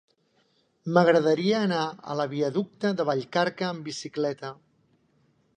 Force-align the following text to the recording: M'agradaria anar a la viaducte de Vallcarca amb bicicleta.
M'agradaria 0.95 1.59
anar 1.67 1.83
a 2.13 2.17
la 2.21 2.27
viaducte 2.33 2.93
de 3.03 3.07
Vallcarca 3.13 3.69
amb 3.71 3.89
bicicleta. 3.93 4.55